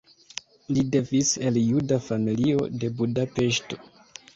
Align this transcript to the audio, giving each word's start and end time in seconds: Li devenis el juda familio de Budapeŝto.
Li 0.77 0.83
devenis 0.95 1.29
el 1.51 1.61
juda 1.67 2.03
familio 2.09 2.67
de 2.81 2.95
Budapeŝto. 3.03 3.85